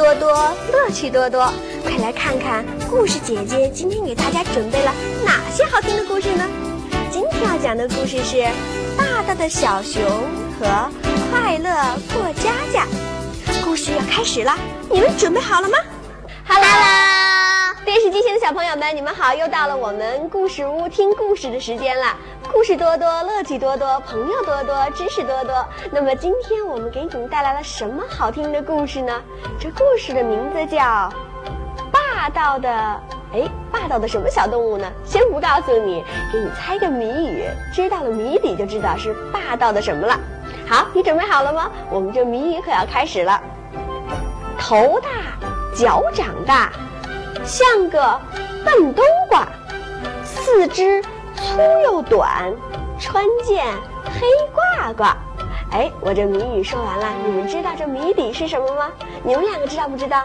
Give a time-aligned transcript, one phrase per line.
[0.00, 0.32] 多多，
[0.72, 1.52] 乐趣多多，
[1.84, 4.90] 快来看看故事姐姐今天给大家准备了
[5.26, 6.48] 哪些好听的故事呢？
[7.10, 8.36] 今天要讲的故事是
[8.96, 10.02] 《大大的小熊
[10.58, 10.90] 和
[11.30, 11.70] 快乐
[12.14, 12.86] 过家家》。
[13.62, 14.56] 故事要开始了，
[14.90, 15.76] 你们准备好了吗
[16.48, 17.29] ？Hello，
[18.10, 19.32] 机前的小朋友们，你们好！
[19.32, 22.16] 又到了我们故事屋听故事的时间了。
[22.52, 25.64] 故事多多，乐趣多多，朋友多多，知识多多。
[25.92, 29.22] 那么今天我们给你们带来了什么好听的故事呢？
[29.60, 30.78] 这故事的名字叫
[31.92, 32.68] 《霸道的》。
[33.32, 34.90] 哎，霸道的什么小动物呢？
[35.04, 37.44] 先不告诉你，给你猜个谜语。
[37.72, 40.18] 知道了谜底就知道是霸道的什么了。
[40.66, 41.70] 好，你准备好了吗？
[41.88, 43.40] 我们这谜语可要开始了。
[44.58, 45.08] 头大，
[45.76, 46.72] 脚长大，
[47.44, 48.20] 像个
[48.64, 49.46] 笨冬瓜，
[50.24, 51.02] 四肢。
[51.42, 52.54] 粗又短，
[52.98, 53.64] 穿件
[54.04, 55.14] 黑褂褂。
[55.72, 58.90] 哎，我这谜语说完了，你们知道这谜底是什么吗？
[59.22, 60.22] 你们两个知道不知道？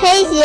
[0.00, 0.40] 黑熊。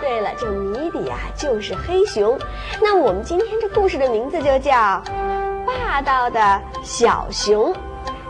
[0.00, 2.38] 对了，这谜底啊就是黑熊。
[2.80, 4.72] 那我们今天这故事的名字就叫
[5.66, 7.74] 《霸道的小熊》。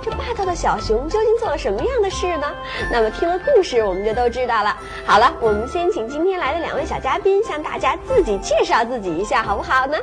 [0.02, 2.50] 这霸道的小熊究竟做了什么样的事呢？
[2.90, 4.76] 那么听了故事，我们就都知道了。
[5.04, 9.96] 好了，我们先请今天来的两位小嘉宾向大家自己介绍自己一下，好不好呢？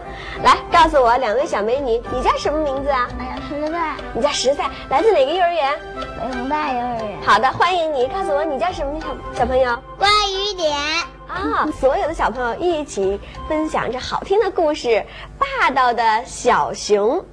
[0.43, 3.07] 来，告诉我，两位小美女，你叫什么名字啊？
[3.17, 3.95] 我叫实在。
[4.13, 5.79] 你叫实在，来自哪个幼儿园？
[6.19, 7.21] 北宏大幼儿园。
[7.25, 8.07] 好的，欢迎你。
[8.07, 9.07] 告诉我，你叫什么小
[9.39, 9.77] 小朋友？
[9.97, 10.75] 关于点。
[11.27, 15.03] 啊，所有的小朋友一起分享着好听的故事，
[15.37, 17.23] 霸道的小熊。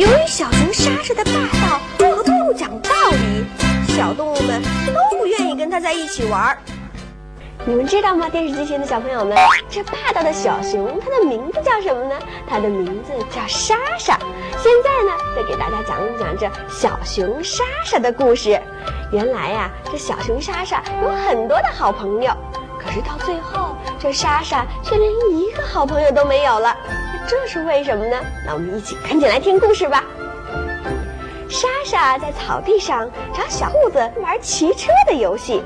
[0.00, 3.44] 由于小熊莎莎的霸道和不讲道理，
[3.94, 6.58] 小动物们都不愿意跟它在一起玩儿。
[7.66, 8.26] 你们知道吗？
[8.26, 9.36] 电视机前的小朋友们，
[9.68, 12.18] 这霸道的小熊它的名字叫什么呢？
[12.48, 14.18] 它的名字叫莎莎。
[14.56, 18.58] 现在呢，再给大家讲一讲这小熊莎莎的故事。
[19.12, 22.32] 原来呀，这小熊莎莎有很多的好朋友，
[22.78, 26.74] 可是到最后，这莎莎却连一个好朋友都没有了。
[27.30, 28.16] 这是为什么呢？
[28.44, 30.02] 那我们一起赶紧来听故事吧。
[31.48, 35.62] 莎莎在草地上找小兔子玩骑车的游戏，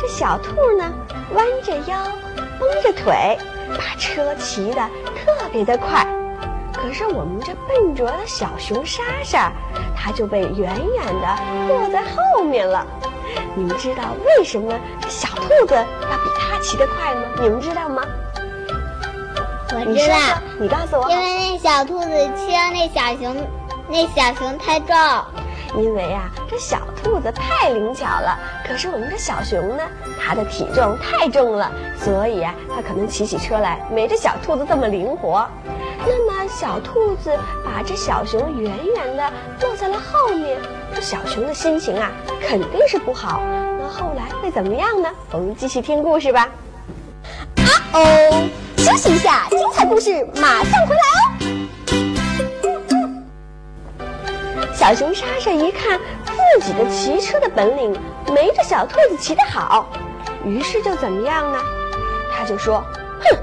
[0.00, 0.92] 这小兔呢
[1.32, 1.96] 弯着腰，
[2.58, 3.38] 绷着腿，
[3.78, 4.82] 把车骑得
[5.14, 6.04] 特别的快。
[6.72, 9.52] 可是我们这笨拙的小熊莎莎，
[9.94, 12.84] 它就被远远的落在后面了。
[13.54, 14.76] 你们知道为什么
[15.08, 17.22] 小兔子要比它骑得快吗？
[17.40, 18.02] 你们知道吗？
[19.72, 20.16] 我知道，
[20.58, 21.10] 你告诉我。
[21.10, 23.36] 因为那小兔子骑上那小熊，
[23.88, 24.96] 那小熊太重。
[25.76, 28.36] 因为啊，这小兔子太灵巧了，
[28.66, 29.84] 可是我们这小熊呢，
[30.20, 35.46] 它的体重太重了，所以啊，它可能骑起车来没这小兔子这么灵活。
[36.04, 37.30] 那么小兔子
[37.64, 40.58] 把这小熊远远的落在了后面，
[40.92, 42.10] 这小熊的心情啊，
[42.40, 43.40] 肯定是不好。
[43.78, 45.08] 那后来会怎么样呢？
[45.30, 46.48] 我们继续听故事吧。
[47.58, 48.48] 啊哦。
[48.80, 51.26] 休息一下，精彩故事马上回来哦。
[54.72, 56.32] 小熊莎莎一看自
[56.64, 57.92] 己的骑车的本领
[58.28, 59.86] 没这小兔子骑得好，
[60.46, 61.58] 于是就怎么样呢？
[62.34, 62.82] 他就说
[63.22, 63.36] ：“哼，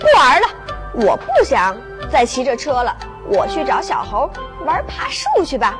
[0.00, 0.48] 不玩了，
[0.94, 1.76] 我不想
[2.10, 2.96] 再骑这车了，
[3.26, 4.30] 我去找小猴
[4.64, 5.78] 玩爬树去吧。”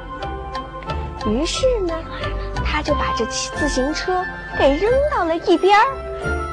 [1.24, 1.94] 于是呢，
[2.62, 4.22] 他就把这骑自行车
[4.58, 5.86] 给扔到了一边儿，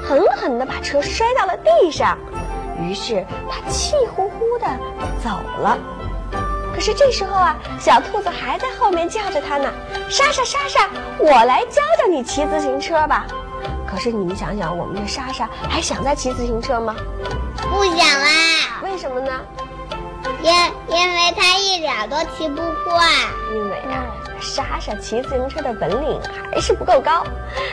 [0.07, 2.17] 狠狠地把车摔到了地上。
[2.79, 4.67] 于是他气呼呼地
[5.23, 5.29] 走
[5.61, 5.77] 了。
[6.73, 9.71] 可是这时候啊，小兔子还在后面叫着他呢
[10.09, 13.25] ：“莎莎，莎莎，我来教教你骑自行车吧。”
[13.87, 16.93] 可是你们想想，我们这莎莎还想再骑自行车吗？
[17.55, 18.81] 不想啦。
[18.83, 19.31] 为什么呢？
[20.41, 20.53] 因
[20.89, 23.09] 因为他一点都骑不惯。
[23.53, 24.03] 因为啊，
[24.41, 26.19] 莎莎骑自行车的本领
[26.51, 27.23] 还是不够高。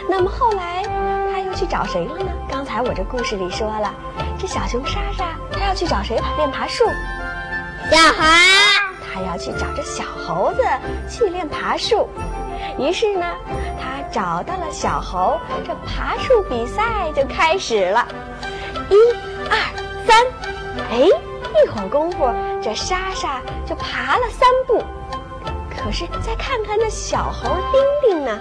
[0.09, 0.85] 那么后来
[1.33, 2.31] 他又去找谁了呢？
[2.49, 3.93] 刚才我这故事里说了。
[4.43, 6.85] 这小熊莎莎，它要去找谁练爬树？
[7.89, 8.25] 小猴。
[9.15, 10.65] 它要去找这小猴子
[11.09, 12.09] 去练爬树。
[12.77, 13.25] 于是呢，
[13.81, 18.05] 它找到了小猴，这爬树比赛就开始了。
[18.91, 18.97] 一、
[19.49, 19.57] 二、
[20.09, 20.27] 三，
[20.91, 22.29] 哎，一会儿功夫，
[22.61, 24.83] 这莎莎就爬了三步。
[25.71, 28.41] 可是再看看那小猴丁丁呢，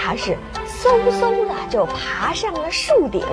[0.00, 0.38] 它是
[0.82, 3.24] 嗖嗖的就爬上了树顶。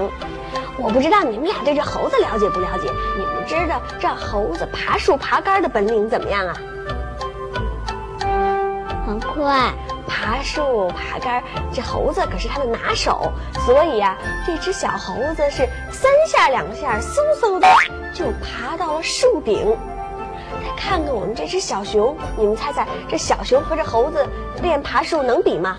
[0.78, 2.90] 我不知道你们俩对这猴子了解不了解？
[3.18, 6.54] 你们知道这猴子爬树爬杆的本领怎么样啊？
[9.06, 9.74] 很快，
[10.07, 11.44] 爬树爬杆，
[11.74, 13.31] 这猴子可是它的拿手，
[13.66, 14.16] 所以啊，
[14.46, 17.68] 这只小猴子是三下两下，嗖嗖的
[18.13, 19.75] 就爬到了树顶。
[20.51, 24.25] 再看看我们这只小熊，你们猜猜这小熊和这猴子
[24.62, 25.75] 练爬树能比吗？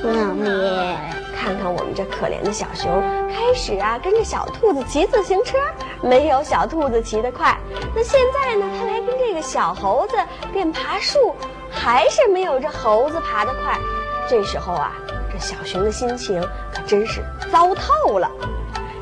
[0.00, 0.50] 不能比。
[1.36, 5.56] 看看们这可怜的小熊开始啊跟着小兔子骑自行车，
[6.02, 7.56] 没有小兔子骑得快。
[7.94, 10.16] 那现在呢，它来跟这个小猴子
[10.52, 11.34] 变爬树，
[11.70, 13.78] 还是没有这猴子爬得快。
[14.28, 14.92] 这时候啊，
[15.32, 16.40] 这小熊的心情
[16.74, 18.30] 可真是糟透了。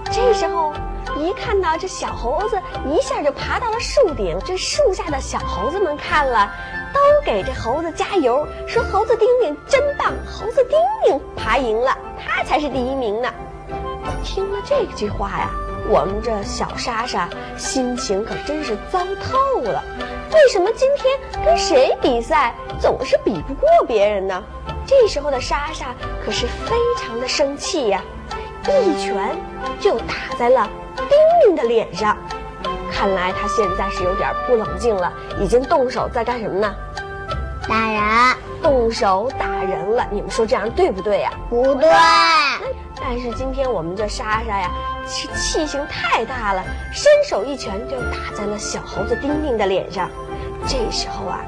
[0.04, 0.72] 这时候。
[1.18, 6.50] 一看到这小猴子一下就爬到了树顶，这树下的小猴子们看了，
[6.94, 13.28] 都给这猴子加油，说猴子丁丁真棒，猴子丁丁爬赢了，他才是第一名呢。
[14.24, 15.50] 听了这句话呀，
[15.88, 19.82] 我们这小莎莎心情可真是糟透了。
[20.32, 24.42] 为什么今天跟谁比赛总是比不过别人呢？
[24.86, 25.94] 这时候的莎莎
[26.24, 28.02] 可是非常的生气呀，
[28.82, 29.36] 一拳
[29.80, 30.68] 就打在了。
[31.08, 32.16] 丁丁的脸上，
[32.92, 36.74] 看来他现在是有点不冷静了，已经动手在干什么呢？
[37.68, 40.06] 打人，动手打人了。
[40.10, 41.30] 你们说这样对不对呀？
[41.50, 41.90] 不对。
[43.00, 44.70] 但是今天我们这莎莎呀，
[45.06, 50.10] 是气性太大了，伸手一拳就打在了小猴子丁丁的脸上。
[50.66, 51.40] 这时候啊，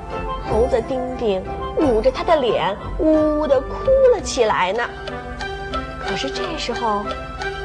[0.49, 1.43] 猴子丁丁
[1.79, 4.83] 捂着他的脸，呜呜的哭了起来呢。
[6.07, 7.03] 可是这时候，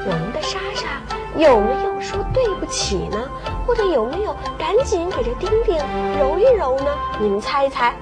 [0.05, 1.14] 我们的莎莎。
[1.37, 3.29] 有没有说对不起呢？
[3.67, 5.75] 或者有没有赶紧给这丁丁
[6.19, 6.85] 揉一揉呢？
[7.19, 7.93] 你们猜一猜，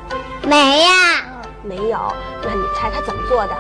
[0.43, 0.91] 没呀，
[1.63, 1.97] 没有。
[2.43, 3.57] 那你猜他怎么做的？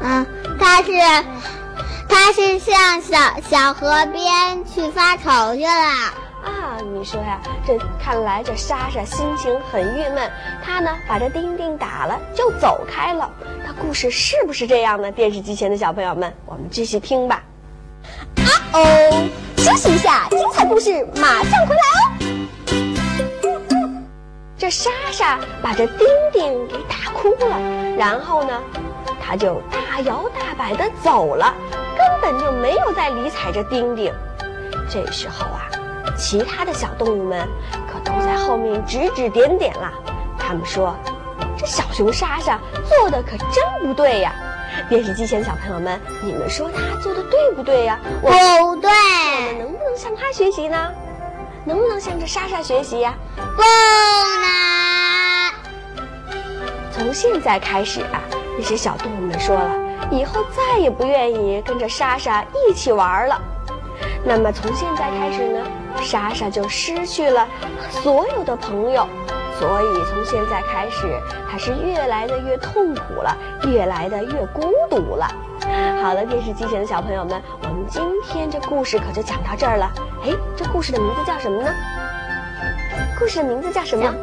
[0.00, 0.26] 嗯，
[0.58, 0.92] 他是，
[2.08, 3.16] 他是向小
[3.48, 6.12] 小河边去发愁去了。
[6.44, 10.30] 啊，你说呀，这看来这莎莎心情很郁闷，
[10.64, 13.30] 她呢把这丁丁打了就走开了。
[13.64, 15.10] 那故事是不是这样呢？
[15.10, 17.42] 电视机前的小朋友们，我们继续听吧。
[18.72, 22.04] 哦，休息一下，精彩故事马上回来哦。
[24.58, 27.56] 这莎莎把这丁丁给打哭了，
[27.96, 28.60] 然后呢，
[29.24, 31.54] 他就大摇大摆的走了，
[31.96, 34.12] 根本就没有再理睬这丁丁。
[34.90, 35.68] 这时候啊，
[36.16, 37.46] 其他的小动物们
[37.90, 39.92] 可都在后面指指点点了。
[40.38, 40.94] 他们说
[41.56, 44.34] ：“这小熊莎莎做的可真不对呀。”
[44.88, 47.98] 电视机前小朋友们，你们说他做的对不对呀？
[48.22, 48.28] 不
[48.76, 48.90] 对。
[48.90, 50.92] 我们能不能向他学习呢？
[51.64, 53.14] 能不能向着莎莎学习呀？
[53.36, 53.68] 不能。
[56.92, 58.22] 从现在开始啊，
[58.56, 59.70] 那些小动物们说了，
[60.10, 63.40] 以后再也不愿意跟着莎莎一起玩了。
[64.24, 65.60] 那么从现在开始呢，
[66.00, 67.46] 莎莎就失去了
[67.90, 69.06] 所有的朋友。
[69.58, 71.20] 所以从现在开始，
[71.50, 75.26] 他是越来的越痛苦了，越来的越孤独了。
[76.00, 79.90] 好了，电视机前的小朋友们，我们今天这故事可就讲到这儿了。
[80.24, 81.70] 哎，这故事的名字叫什么呢？
[83.18, 84.14] 故事的名字叫什么？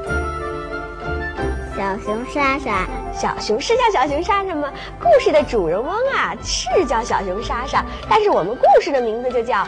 [1.76, 2.88] 小熊莎莎。
[3.14, 4.70] 小熊是叫小熊莎莎吗？
[5.00, 9.66] 故事的主人翁啊是叫小熊莎莎，但是我们故事的名字就叫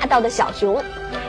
[0.00, 0.82] 霸道的小熊。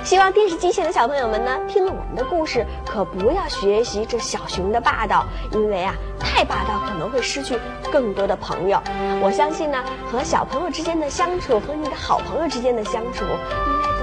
[0.08, 7.60] 希望电视机前的小朋友们呢，听了我们的故事，可不要学习这小熊的霸道，因为啊，太霸道可能会失去
[7.92, 8.82] 更多的朋友。
[9.22, 13.97] 我相信呢，和小朋友之间的相处，和你的好朋友之间的相处，应该？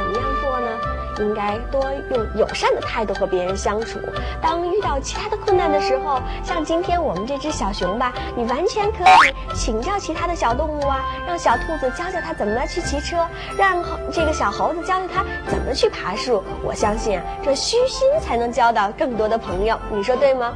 [1.19, 3.99] 应该多用友善的态度和别人相处。
[4.41, 16.43] 当遇到其他的困难的时候，像今天我们这只小熊吧，你完全可以请教其他的小动物啊，让小兔子教教它怎么去骑车，让这个小猴子教教它怎么去爬树。
[16.63, 19.79] 我相信啊，这虚心才能交到更多的朋友。
[19.91, 20.53] 你说对吗？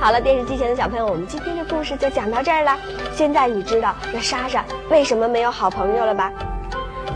[0.00, 2.76] 好了，电视机前的小朋友，我们今天的故事就讲到这儿了。
[3.12, 6.32] 现在你知道这莎莎为什么没有好朋友了吧？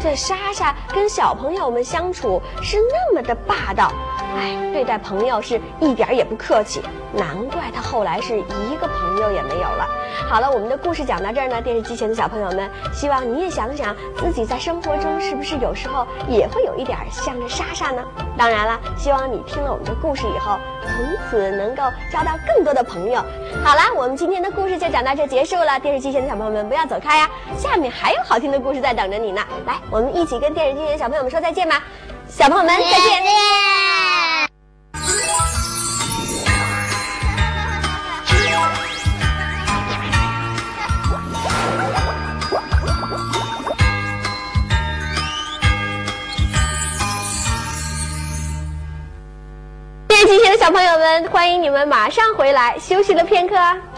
[0.04, 3.90] 这莎莎跟小朋友们相处是那么的霸道，
[4.34, 6.80] 哎，对待朋友是一点也不客气，
[7.12, 9.88] 难怪他后来是一个朋友也没有了。
[10.28, 18.02] 好了，我们的故事讲到这儿呢，电视机前的小朋友们，希望你也想想自己在生活中是不是有时候也会有一点像着莎莎呢？
[18.36, 23.22] 当然了，希望你听了我们的故事以后，从此能够交到更多的朋友。
[23.64, 25.78] 好了，我们今天的故事就讲到这结束了。
[25.80, 29.42] 电视机前的小朋友们不要走开呀，下面还有好听的故事在等着你呢。
[29.66, 31.82] 来，我们一起跟电视机前的小朋友们说再见吧，
[32.28, 33.73] 小朋友们再见。
[51.30, 53.56] 欢迎你们马上回来，休息了片刻。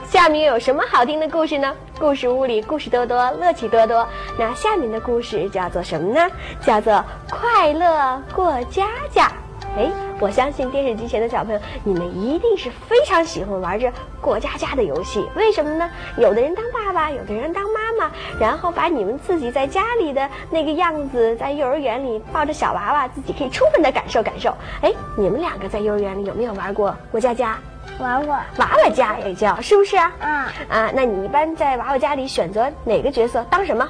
[0.09, 1.75] 下面有什么好听的故事呢？
[1.99, 4.07] 故事屋里故事多多，乐趣多多。
[4.39, 6.31] 那下面的故事叫做什么呢？
[6.61, 9.31] 叫做快乐过家家。
[9.77, 9.91] 哎，
[10.21, 15.29] 我相信电视机前的小朋友，你们一定是非常喜欢玩这过家家的游戏。
[15.35, 15.91] 为什么呢？
[16.17, 18.07] 有的人当爸爸，有的人当妈妈。
[18.07, 24.55] 妈，然后把你们自己在家里的那个样子，在幼儿园里抱着小娃娃，自己可以充分的感受感受。
[24.83, 27.59] 哎，你们两个在幼儿园里有没有玩过过家家？
[27.99, 28.35] 玩过。
[28.59, 30.13] 娃娃家也叫，是不是啊？
[30.21, 30.31] 嗯。
[30.69, 33.89] 啊，那你一般在娃娃家里选择哪个角色当什么？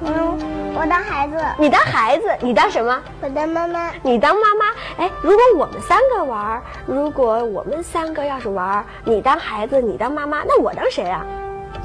[0.00, 1.36] 嗯，我当孩子。
[1.58, 2.98] 你当孩子，你当什么？
[3.20, 3.90] 我当妈妈。
[4.02, 5.04] 你当妈妈。
[5.04, 11.24] 哎，如果我们三个玩，如果我们三个要是玩，你当孩子，你当妈妈，那我当谁啊？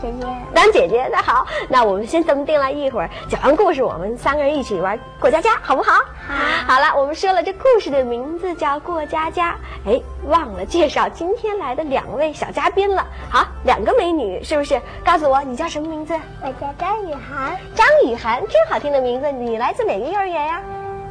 [0.01, 0.27] 姐姐。
[0.53, 1.07] 当姐姐。
[1.11, 2.71] 那好，那我们先这么定了。
[2.71, 5.93] 一会儿讲完故事，我们三个人一起玩过家家，好不好？
[6.27, 6.73] 好。
[6.75, 9.55] 好了，我们说了，这故事的名字叫过家家。
[9.85, 13.05] 哎，忘了介绍今天来的两位小嘉宾了。
[13.29, 14.81] 好，两个美女，是不是？
[15.03, 16.13] 告诉我，你叫什么名字？
[16.41, 17.57] 我叫张雨涵。
[17.73, 19.31] 张雨涵，真好听的名字。
[19.31, 20.61] 你来自哪个幼儿园呀？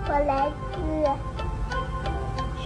[0.09, 1.46] 我来自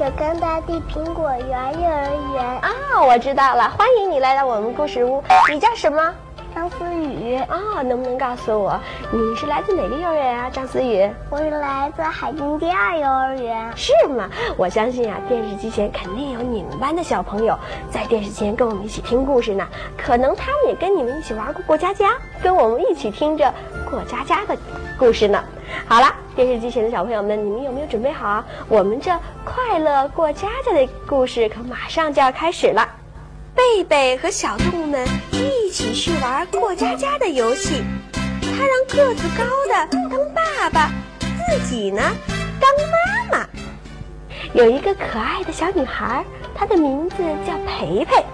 [0.00, 2.42] 首钢大地苹果园幼儿园。
[2.60, 2.72] 啊，
[3.06, 5.22] 我知道了，欢迎你来到我们故事屋。
[5.52, 6.14] 你叫什么？
[6.54, 8.80] 张思雨啊，能不能告诉我
[9.12, 10.48] 你是来自哪个幼儿园啊？
[10.50, 13.70] 张思雨，我是来自海滨第二幼儿园。
[13.76, 14.26] 是吗？
[14.56, 17.54] 我相信啊，电视机前肯定有你们班的小朋友
[17.90, 19.68] 在电视前跟我们一起听故事呢。
[19.98, 23.52] 可能他们也跟你们一起玩过过家家，跟我们一起听着
[23.90, 24.56] 过家家的
[24.98, 25.44] 故事呢。
[25.86, 28.44] 好了，电视机前的小朋友们，你们有没有准备好？
[28.68, 29.10] 我们这
[29.44, 32.88] 快乐过家家的故事可马上就要开始了。
[33.54, 37.82] 贝贝和小动物们一起去玩过家家的游戏，
[38.40, 42.02] 他让个子高的当爸爸，自己呢
[42.60, 42.70] 当
[43.32, 43.48] 妈妈。
[44.52, 48.24] 有一个可爱的小女孩，她的名字叫培培。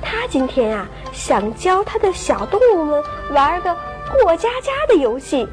[0.00, 3.02] 她今天呀想教她的小动物们
[3.32, 3.76] 玩个
[4.22, 5.46] 过家家的游戏，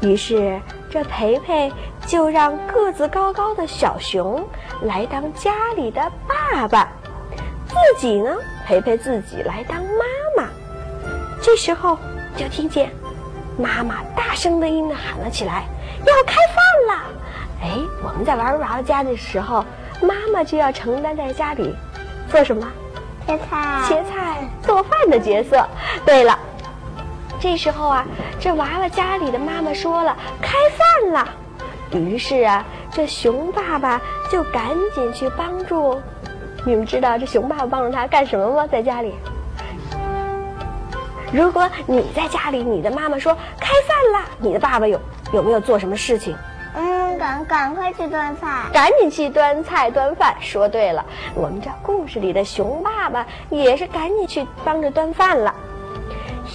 [0.00, 1.72] 于是这培培
[2.06, 4.44] 就让个子高高的小熊
[4.82, 6.88] 来当家里的爸爸。
[7.66, 10.04] 自己呢，培培自己来当妈
[10.36, 10.48] 妈。
[11.40, 11.96] 这时候，
[12.36, 12.90] 就听见
[13.56, 15.64] 妈妈大声的应喊了起来
[16.04, 17.04] ：“要开饭了！”
[17.62, 19.64] 哎，我们在玩娃娃家的时候，
[20.00, 21.74] 妈妈就要承担在家里
[22.28, 22.66] 做什么？
[23.26, 25.64] 切菜、切菜、做饭的角色。
[26.04, 26.36] 对了，
[27.40, 28.06] 这时候啊，
[28.38, 31.28] 这娃娃家里的妈妈说了：“开饭了！”
[31.92, 35.98] 于是啊，这熊爸爸就赶紧去帮助。
[36.66, 38.66] 你们知道这熊爸爸帮助他干什么吗？
[38.66, 39.14] 在家里，
[41.32, 45.00] 如果你在家里，你的妈妈说开饭了，你的爸爸有
[45.32, 46.36] 有没有做什么事情？
[46.74, 50.36] 嗯，赶赶快去端菜，赶紧去端菜端饭。
[50.40, 51.02] 说对了，
[51.34, 55.54] 我们这故事里的熊爸爸也是赶紧去帮着端饭了。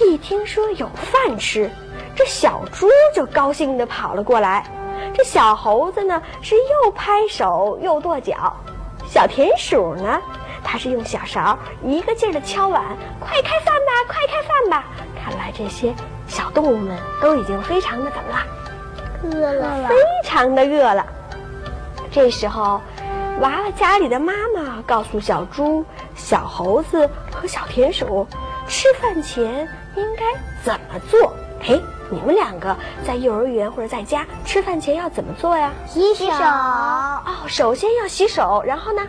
[0.00, 1.70] 一听说有饭吃，
[2.14, 4.64] 这小猪就高兴地跑了过来，
[5.14, 8.54] 这小猴子呢是又拍手又跺脚。
[9.08, 10.20] 小田鼠呢？
[10.68, 12.82] 它是用小勺一个劲儿地敲碗，
[13.20, 14.84] 快开饭吧，快开饭吧！
[15.22, 15.94] 看来这些
[16.26, 18.46] 小动物们都已经非常的怎么了？
[19.22, 21.06] 饿了，非常的饿了。
[22.10, 22.80] 这时候，
[23.40, 25.84] 娃娃家里的妈妈告诉小猪、
[26.16, 28.26] 小猴子和小田鼠，
[28.66, 30.24] 吃饭前应该
[30.62, 31.34] 怎么做？
[31.68, 35.72] 哎，你们两个在幼儿园或者在家吃饭前要怎么做呀？
[35.86, 39.02] 洗手哦，首先要洗手，然后呢？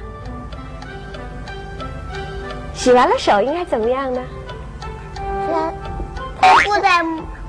[2.73, 4.21] 洗完了手应该怎么样呢？
[6.61, 7.03] 先不在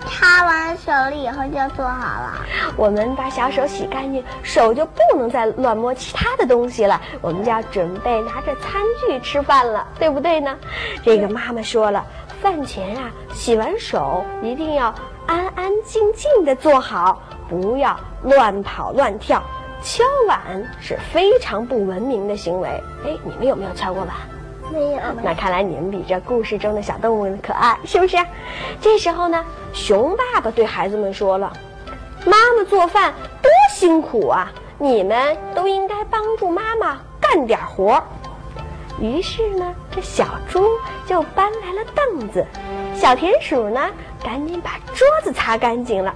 [0.09, 2.45] 擦完手了以后就做好了。
[2.77, 7.01] 我们把小手洗干净，手就不能再乱摸其他的东西了。
[7.21, 10.57] 我们就要准备拿着餐具吃饭了，对不对呢？
[11.05, 12.05] 这个妈妈说了。
[12.41, 14.95] 饭前啊，洗完手一定要
[15.27, 19.43] 安安静静的坐好，不要乱跑乱跳。
[19.83, 20.39] 敲碗
[20.81, 22.69] 是非常不文明的行为。
[23.05, 24.15] 哎，你们有没有敲过碗？
[24.73, 25.01] 没有。
[25.23, 28.17] 那看来你们比这故事中的小动物可爱，是不是？
[28.81, 31.53] 这时候呢，熊爸爸对孩子们说了
[32.27, 38.03] ：“妈妈做饭多辛苦啊，你们都应该帮助妈妈干点活。”
[39.01, 40.67] 于是呢，这小猪
[41.07, 42.45] 就搬来了凳子，
[42.95, 43.89] 小田鼠呢
[44.23, 46.15] 赶紧把桌子擦干净了，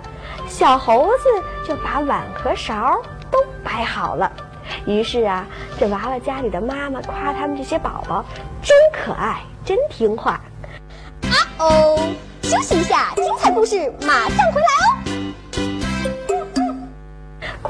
[0.49, 1.25] 小猴子
[1.67, 4.31] 就把碗和勺都摆好了。
[4.85, 5.47] 于是啊，
[5.79, 8.25] 这娃娃家里的妈妈夸他们这些宝宝
[8.63, 10.41] 真可爱，真听话。
[11.23, 11.99] 啊哦，
[12.43, 15.02] 休息一下，精彩故事马上回来哦。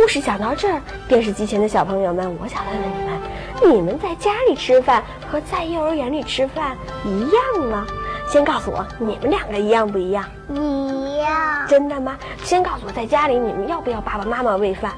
[0.03, 3.73] 故事讲到这儿，电视机前的小朋友们，我想问问你们。
[3.73, 7.87] 你们在家里吃饭和在幼儿园里吃饭一样吗？
[8.27, 10.25] 先告诉我，你们两个一样不一样？
[10.49, 11.69] 一样。
[11.69, 12.19] 真的吗？
[12.43, 14.91] 先告诉我，在家里你们要不要爸爸妈妈喂饭？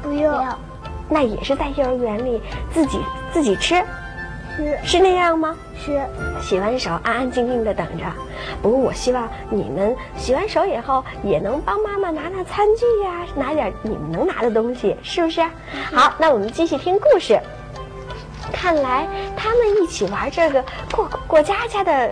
[0.00, 0.32] 不用。
[1.08, 2.40] 那也是在幼儿园里
[2.72, 3.00] 自己
[3.32, 3.84] 自己吃。
[4.60, 5.56] 是是那样吗？
[5.76, 6.00] 是，
[6.42, 8.04] 洗完手安安静静的等着。
[8.62, 15.42] 不过我希望你们洗完手以后也能帮妈妈拿拿餐具呀，拿点你们能拿的东西，是不是？
[15.92, 17.40] 好，那我们继续听故事。
[18.52, 22.10] 看来他们一起玩这个过过家家的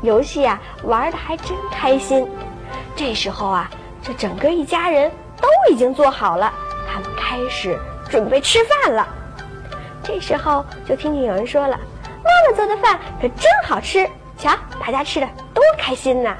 [0.00, 2.26] 游戏啊，玩的还真开心。
[2.94, 3.70] 这时候啊，
[4.02, 6.52] 这整个一家人都已经做好了，
[6.90, 9.06] 他们开始准备吃饭了。
[10.02, 11.78] 这时候就听见有人说了
[12.24, 16.36] ：“妈妈做的饭可真好吃，瞧大家吃的多开心呐！”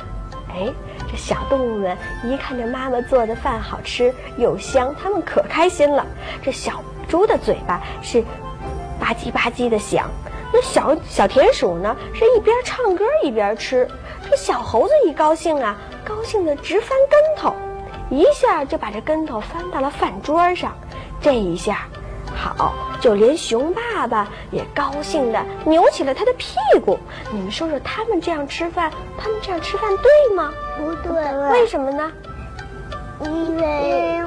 [0.54, 0.70] 哎，
[1.10, 6.04] 这小动物们一看这妈妈做的饭好吃又香，他们可开心了。
[6.42, 8.20] 这小猪的嘴巴是
[9.00, 10.10] 吧唧吧唧的响，
[10.52, 13.88] 那小小田鼠呢是一边唱歌一边吃。
[14.28, 17.54] 这小猴子一高兴啊，高兴的直翻跟头，
[18.10, 20.74] 一下就把这跟头翻到了饭桌上。
[21.20, 21.86] 这一下，
[22.42, 26.98] 好，就连熊爸爸也高兴的扭起了他的屁股。
[27.30, 30.52] 你们说说，他们这样吃饭，他们这样吃饭对吗？
[30.76, 32.10] 不对，为什么呢？
[33.20, 34.20] 因为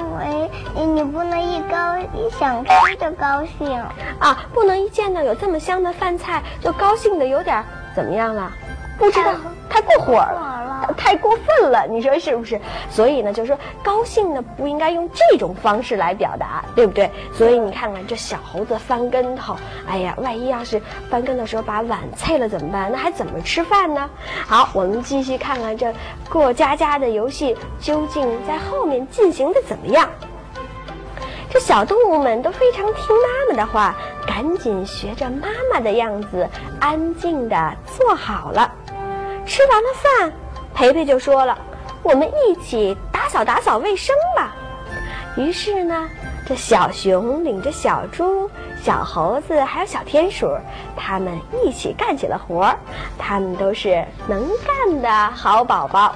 [0.74, 3.78] 因为你不能一高一想吃就高兴
[4.18, 7.62] 啊，不能一见到有这么香的饭菜就高兴的有点
[7.94, 8.50] 怎么样了？
[8.98, 9.34] 不知道，
[9.68, 10.55] 太过火了，
[10.96, 12.60] 太过分了，你说是不是？
[12.90, 17.10] 所以呢，就是说高兴呢不应该用这种方式来表达，对不对？
[17.32, 19.54] 所以你看看这小猴子翻跟头，
[19.86, 22.90] 哎呀，万一要是翻跟头时候把碗碎了怎么办？
[22.90, 24.08] 那还怎么吃饭呢？
[24.46, 25.92] 好，我们继续看看这
[26.30, 30.08] 过家家的游戏究竟在后面进行的怎么样。
[31.48, 33.94] 这小动物们都非常听妈妈的话，
[34.26, 36.46] 赶紧学着妈妈的样子，
[36.80, 38.70] 安静的坐好了。
[39.46, 40.32] 吃完了饭，
[40.76, 41.56] 培培就说了
[42.04, 44.54] ：“我们一起打扫打扫卫生吧。”
[45.34, 46.08] 于是呢，
[46.46, 48.48] 这小熊领着小猪、
[48.82, 50.54] 小猴子还有小田鼠，
[50.94, 52.76] 他们一起干起了活儿。
[53.16, 56.14] 他们都是能干的好宝宝。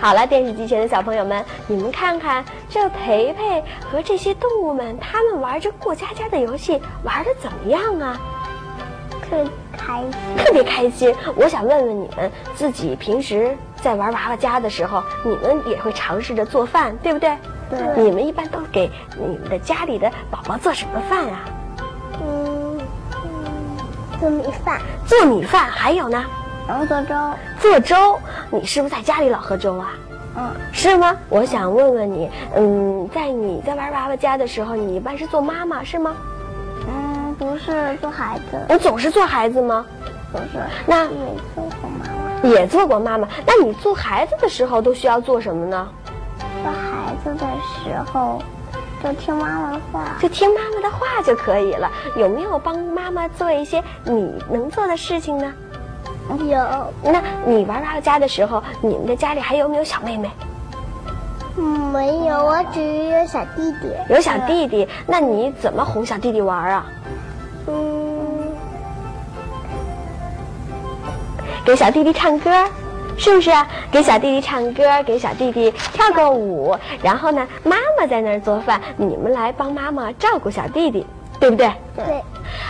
[0.00, 8.20] 好了，电视机前的小朋友们，你们看看这培培和这些动物们，他们玩着过家家的游戏，玩的怎么样啊？
[9.28, 9.44] 看
[9.76, 11.14] 开心，特别开心。
[11.34, 17.36] 我想问问你们，自己平时在玩娃娃家的时候，你们也会尝试着做饭，对不对？
[17.70, 18.04] 对。
[18.04, 21.40] 你们一般都给你们的家里的宝宝做什么饭啊？
[22.22, 22.78] 嗯，
[24.20, 24.80] 做米饭。
[25.06, 26.22] 做米饭，还有呢？
[26.68, 27.14] 然后做粥。
[27.58, 28.18] 做粥，
[28.50, 29.90] 你是不是在家里老喝粥啊？
[30.36, 30.50] 嗯。
[30.72, 31.16] 是吗？
[31.28, 36.14] 我想问问你，嗯，在你在玩娃娃家的时候，你一般是做妈妈是吗？
[37.42, 38.58] 嗯，不是做孩子。
[38.68, 39.84] 我总是做孩子吗？
[40.30, 40.62] 不是。
[40.86, 41.08] 那也
[41.54, 42.48] 做过妈妈。
[42.48, 43.28] 也做过妈妈。
[43.44, 45.88] 那你做孩子的时候都需要做什么呢？
[46.62, 48.40] 做孩子的时候，
[49.02, 50.04] 就听妈妈的话。
[50.20, 51.90] 就听妈妈的话就可以了。
[52.16, 55.52] 有没有帮妈妈做一些你能做的事情呢？
[56.48, 56.56] 有。
[57.02, 60.30] 那你玩娃娃家的时候，你们的家里还有没有小妹妹？
[61.58, 63.92] 嗯，没有，我只有小弟弟。
[64.08, 66.86] 有小弟弟，那你怎么哄小弟弟玩啊？
[67.66, 68.56] 嗯，
[71.64, 72.50] 给小弟弟唱歌，
[73.16, 73.50] 是不是？
[73.90, 81.06] 给小弟弟唱歌，给小弟弟跳个舞，然后呢，妈妈在那儿做饭，你们来帮妈妈照顾小弟弟，
[81.38, 81.72] 对不对？
[81.94, 82.22] 对。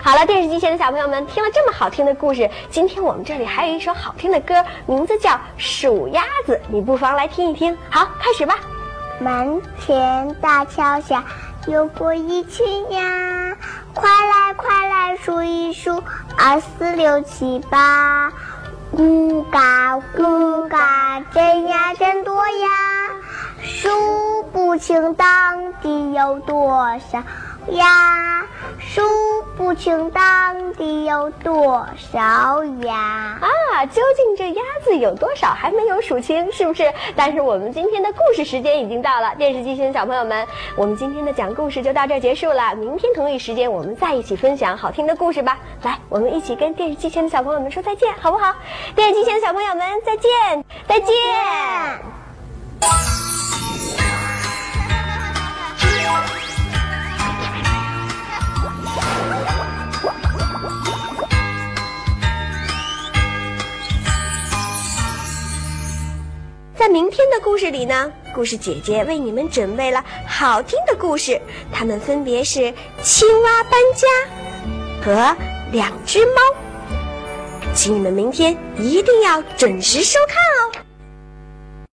[0.05, 7.77] 好了，电视机前的小朋友们，听了这么好听的故事，今天我们这里还有一首好听的歌，名字叫《数鸭子》，你不妨来听一听。
[7.89, 8.59] 好，开始吧。
[9.21, 11.25] 门前大桥下，
[11.67, 13.01] 游过一群鸭，
[13.95, 16.03] 快来快来数一数，
[16.39, 18.33] 二四六七八，
[18.97, 22.69] 咕嘎咕嘎，真呀真多呀，
[23.61, 25.25] 数不清到
[25.83, 26.71] 底有多
[27.11, 27.23] 少
[27.69, 28.45] 鸭，
[28.79, 29.03] 数
[29.57, 30.21] 不清到
[30.77, 33.87] 底有多少鸭啊！
[33.87, 36.93] 究竟这鸭子有多少还没有数清，是不是？
[37.15, 40.47] 但是我们今天的故事时间已经到了，电视机前的小朋友们，
[40.77, 42.75] 我们今天的讲故事就到这儿结束了。
[42.75, 45.57] 明天同一时间我们再一起分享好听的故事吧。
[45.83, 48.55] 来，我们一起跟电视机前的小朋友们说再见，好不好？
[48.97, 51.13] 电视机前的小朋友们再见，再见。
[66.83, 71.41] 在明天的故事里呢，故事姐姐为你们准备了好听的故事，
[71.73, 74.09] 它们分别是青蛙搬家
[75.01, 75.37] 和
[75.71, 76.43] 两只猫，
[77.73, 80.83] 请你们明天一定要准时收看哦。